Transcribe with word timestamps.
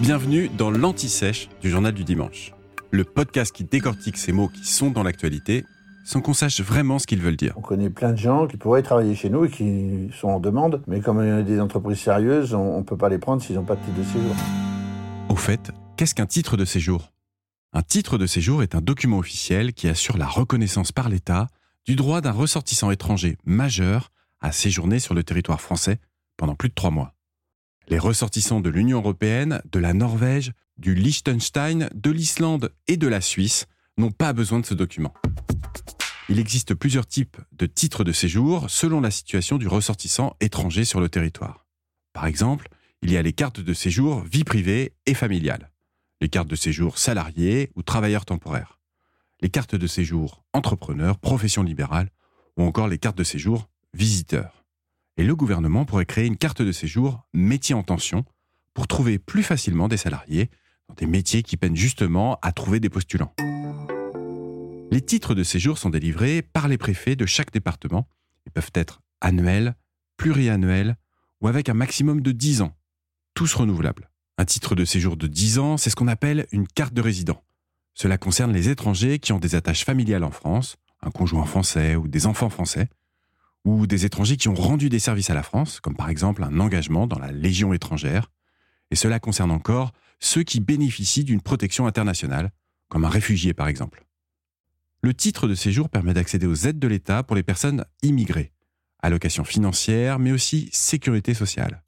Bienvenue 0.00 0.50
dans 0.50 0.70
l'Anti-Sèche 0.70 1.48
du 1.62 1.70
Journal 1.70 1.94
du 1.94 2.04
Dimanche, 2.04 2.52
le 2.90 3.02
podcast 3.02 3.50
qui 3.50 3.64
décortique 3.64 4.18
ces 4.18 4.30
mots 4.30 4.48
qui 4.48 4.66
sont 4.66 4.90
dans 4.90 5.02
l'actualité 5.02 5.64
sans 6.04 6.20
qu'on 6.20 6.34
sache 6.34 6.60
vraiment 6.60 6.98
ce 6.98 7.06
qu'ils 7.06 7.22
veulent 7.22 7.36
dire. 7.36 7.54
On 7.56 7.62
connaît 7.62 7.88
plein 7.88 8.12
de 8.12 8.18
gens 8.18 8.46
qui 8.46 8.58
pourraient 8.58 8.82
travailler 8.82 9.14
chez 9.14 9.30
nous 9.30 9.46
et 9.46 9.48
qui 9.48 10.10
sont 10.12 10.28
en 10.28 10.38
demande, 10.38 10.82
mais 10.86 11.00
comme 11.00 11.22
il 11.22 11.28
y 11.28 11.30
a 11.30 11.42
des 11.42 11.58
entreprises 11.60 11.98
sérieuses, 11.98 12.52
on 12.52 12.78
ne 12.78 12.84
peut 12.84 12.98
pas 12.98 13.08
les 13.08 13.16
prendre 13.16 13.40
s'ils 13.40 13.56
n'ont 13.56 13.64
pas 13.64 13.76
de 13.76 13.80
titre 13.80 13.98
de 13.98 14.04
séjour. 14.04 14.36
Au 15.30 15.36
fait, 15.36 15.72
qu'est-ce 15.96 16.14
qu'un 16.14 16.26
titre 16.26 16.58
de 16.58 16.66
séjour? 16.66 17.10
Un 17.72 17.82
titre 17.82 18.18
de 18.18 18.26
séjour 18.26 18.62
est 18.62 18.74
un 18.74 18.82
document 18.82 19.18
officiel 19.18 19.72
qui 19.72 19.88
assure 19.88 20.18
la 20.18 20.26
reconnaissance 20.26 20.92
par 20.92 21.08
l'État 21.08 21.48
du 21.86 21.96
droit 21.96 22.20
d'un 22.20 22.32
ressortissant 22.32 22.90
étranger 22.90 23.38
majeur 23.46 24.10
à 24.42 24.52
séjourner 24.52 24.98
sur 24.98 25.14
le 25.14 25.24
territoire 25.24 25.62
français 25.62 26.00
pendant 26.36 26.54
plus 26.54 26.68
de 26.68 26.74
trois 26.74 26.90
mois. 26.90 27.15
Les 27.88 27.98
ressortissants 28.00 28.60
de 28.60 28.68
l'Union 28.68 28.98
européenne, 28.98 29.62
de 29.70 29.78
la 29.78 29.92
Norvège, 29.92 30.52
du 30.76 30.94
Liechtenstein, 30.94 31.88
de 31.94 32.10
l'Islande 32.10 32.72
et 32.88 32.96
de 32.96 33.06
la 33.06 33.20
Suisse 33.20 33.66
n'ont 33.96 34.10
pas 34.10 34.32
besoin 34.32 34.58
de 34.58 34.66
ce 34.66 34.74
document. 34.74 35.14
Il 36.28 36.40
existe 36.40 36.74
plusieurs 36.74 37.06
types 37.06 37.36
de 37.52 37.66
titres 37.66 38.02
de 38.02 38.10
séjour 38.10 38.68
selon 38.68 39.00
la 39.00 39.12
situation 39.12 39.56
du 39.56 39.68
ressortissant 39.68 40.34
étranger 40.40 40.84
sur 40.84 41.00
le 41.00 41.08
territoire. 41.08 41.64
Par 42.12 42.26
exemple, 42.26 42.68
il 43.02 43.12
y 43.12 43.16
a 43.16 43.22
les 43.22 43.32
cartes 43.32 43.60
de 43.60 43.72
séjour 43.72 44.20
vie 44.22 44.42
privée 44.42 44.92
et 45.06 45.14
familiale, 45.14 45.70
les 46.20 46.28
cartes 46.28 46.48
de 46.48 46.56
séjour 46.56 46.98
salariés 46.98 47.70
ou 47.76 47.82
travailleurs 47.82 48.24
temporaires, 48.24 48.80
les 49.40 49.50
cartes 49.50 49.76
de 49.76 49.86
séjour 49.86 50.42
entrepreneurs, 50.52 51.18
profession 51.18 51.62
libérale 51.62 52.10
ou 52.56 52.64
encore 52.64 52.88
les 52.88 52.98
cartes 52.98 53.18
de 53.18 53.22
séjour 53.22 53.68
visiteurs. 53.94 54.55
Et 55.18 55.24
le 55.24 55.34
gouvernement 55.34 55.84
pourrait 55.84 56.06
créer 56.06 56.26
une 56.26 56.36
carte 56.36 56.62
de 56.62 56.72
séjour 56.72 57.26
métier 57.32 57.74
en 57.74 57.82
tension 57.82 58.24
pour 58.74 58.86
trouver 58.86 59.18
plus 59.18 59.42
facilement 59.42 59.88
des 59.88 59.96
salariés 59.96 60.50
dans 60.88 60.94
des 60.94 61.06
métiers 61.06 61.42
qui 61.42 61.56
peinent 61.56 61.76
justement 61.76 62.38
à 62.42 62.52
trouver 62.52 62.80
des 62.80 62.90
postulants. 62.90 63.34
Les 64.90 65.00
titres 65.00 65.34
de 65.34 65.42
séjour 65.42 65.78
sont 65.78 65.90
délivrés 65.90 66.42
par 66.42 66.68
les 66.68 66.78
préfets 66.78 67.16
de 67.16 67.26
chaque 67.26 67.50
département 67.50 68.08
et 68.46 68.50
peuvent 68.50 68.70
être 68.74 69.00
annuels, 69.20 69.74
pluriannuels 70.16 70.96
ou 71.40 71.48
avec 71.48 71.68
un 71.68 71.74
maximum 71.74 72.20
de 72.20 72.32
10 72.32 72.62
ans, 72.62 72.76
tous 73.34 73.54
renouvelables. 73.54 74.10
Un 74.38 74.44
titre 74.44 74.74
de 74.74 74.84
séjour 74.84 75.16
de 75.16 75.26
10 75.26 75.58
ans, 75.58 75.76
c'est 75.76 75.90
ce 75.90 75.96
qu'on 75.96 76.08
appelle 76.08 76.46
une 76.52 76.68
carte 76.68 76.94
de 76.94 77.00
résident. 77.00 77.42
Cela 77.94 78.18
concerne 78.18 78.52
les 78.52 78.68
étrangers 78.68 79.18
qui 79.18 79.32
ont 79.32 79.38
des 79.38 79.54
attaches 79.54 79.84
familiales 79.84 80.24
en 80.24 80.30
France, 80.30 80.76
un 81.02 81.10
conjoint 81.10 81.46
français 81.46 81.96
ou 81.96 82.06
des 82.06 82.26
enfants 82.26 82.50
français, 82.50 82.88
ou 83.66 83.88
des 83.88 84.06
étrangers 84.06 84.36
qui 84.36 84.48
ont 84.48 84.54
rendu 84.54 84.88
des 84.88 85.00
services 85.00 85.28
à 85.28 85.34
la 85.34 85.42
France, 85.42 85.80
comme 85.80 85.96
par 85.96 86.08
exemple 86.08 86.44
un 86.44 86.60
engagement 86.60 87.08
dans 87.08 87.18
la 87.18 87.32
Légion 87.32 87.72
étrangère, 87.72 88.30
et 88.92 88.94
cela 88.94 89.18
concerne 89.18 89.50
encore 89.50 89.92
ceux 90.20 90.44
qui 90.44 90.60
bénéficient 90.60 91.24
d'une 91.24 91.42
protection 91.42 91.86
internationale, 91.88 92.52
comme 92.88 93.04
un 93.04 93.08
réfugié 93.08 93.52
par 93.52 93.66
exemple. 93.66 94.06
Le 95.02 95.12
titre 95.12 95.48
de 95.48 95.56
séjour 95.56 95.88
permet 95.88 96.14
d'accéder 96.14 96.46
aux 96.46 96.54
aides 96.54 96.78
de 96.78 96.86
l'État 96.86 97.24
pour 97.24 97.34
les 97.34 97.42
personnes 97.42 97.84
immigrées, 98.02 98.52
allocations 99.02 99.44
financières, 99.44 100.20
mais 100.20 100.30
aussi 100.30 100.70
sécurité 100.72 101.34
sociale. 101.34 101.82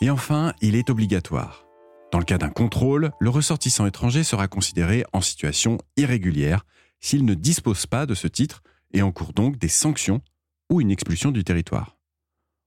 Et 0.00 0.08
enfin, 0.10 0.54
il 0.62 0.76
est 0.76 0.88
obligatoire. 0.88 1.66
Dans 2.10 2.18
le 2.18 2.24
cas 2.24 2.38
d'un 2.38 2.50
contrôle, 2.50 3.10
le 3.20 3.30
ressortissant 3.30 3.86
étranger 3.86 4.24
sera 4.24 4.48
considéré 4.48 5.04
en 5.12 5.20
situation 5.20 5.76
irrégulière 5.98 6.64
s'il 7.06 7.24
ne 7.24 7.34
dispose 7.34 7.86
pas 7.86 8.04
de 8.04 8.14
ce 8.14 8.26
titre 8.26 8.64
et 8.92 9.00
encourt 9.00 9.32
donc 9.32 9.58
des 9.58 9.68
sanctions 9.68 10.22
ou 10.70 10.80
une 10.80 10.90
expulsion 10.90 11.30
du 11.30 11.44
territoire. 11.44 11.96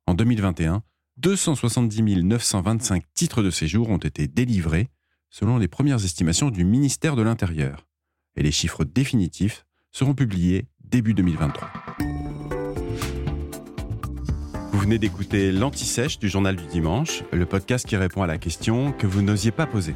En 0.07 0.13
2021, 0.13 0.81
270 1.17 2.23
925 2.23 3.03
titres 3.13 3.43
de 3.43 3.51
séjour 3.51 3.89
ont 3.89 3.97
été 3.97 4.29
délivrés 4.29 4.87
selon 5.29 5.57
les 5.57 5.67
premières 5.67 6.05
estimations 6.05 6.51
du 6.51 6.63
ministère 6.63 7.17
de 7.17 7.21
l'Intérieur. 7.21 7.85
Et 8.37 8.41
les 8.41 8.53
chiffres 8.53 8.85
définitifs 8.85 9.65
seront 9.91 10.13
publiés 10.13 10.67
début 10.85 11.13
2023. 11.13 11.69
Vous 14.71 14.79
venez 14.79 14.99
d'écouter 14.99 15.51
l'Anti-Sèche 15.51 16.17
du 16.17 16.29
Journal 16.29 16.55
du 16.55 16.65
Dimanche, 16.67 17.23
le 17.33 17.45
podcast 17.45 17.85
qui 17.85 17.97
répond 17.97 18.23
à 18.23 18.27
la 18.27 18.37
question 18.37 18.93
que 18.93 19.05
vous 19.05 19.21
n'osiez 19.21 19.51
pas 19.51 19.67
poser. 19.67 19.95